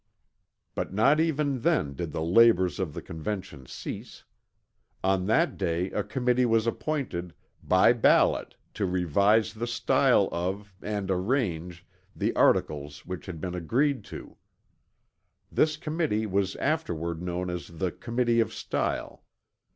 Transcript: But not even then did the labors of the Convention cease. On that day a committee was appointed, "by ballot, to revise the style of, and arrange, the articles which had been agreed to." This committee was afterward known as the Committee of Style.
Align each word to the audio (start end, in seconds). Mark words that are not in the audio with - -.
But 0.73 0.91
not 0.91 1.19
even 1.19 1.59
then 1.59 1.93
did 1.93 2.11
the 2.11 2.23
labors 2.23 2.79
of 2.79 2.95
the 2.95 3.03
Convention 3.03 3.67
cease. 3.67 4.23
On 5.03 5.27
that 5.27 5.57
day 5.57 5.91
a 5.91 6.01
committee 6.03 6.47
was 6.47 6.65
appointed, 6.65 7.35
"by 7.61 7.93
ballot, 7.93 8.55
to 8.73 8.87
revise 8.87 9.53
the 9.53 9.67
style 9.67 10.27
of, 10.31 10.73
and 10.81 11.11
arrange, 11.11 11.85
the 12.15 12.35
articles 12.35 13.05
which 13.05 13.27
had 13.27 13.39
been 13.39 13.53
agreed 13.53 14.03
to." 14.05 14.37
This 15.51 15.77
committee 15.77 16.25
was 16.25 16.55
afterward 16.55 17.21
known 17.21 17.51
as 17.51 17.67
the 17.67 17.91
Committee 17.91 18.39
of 18.39 18.51
Style. 18.51 19.23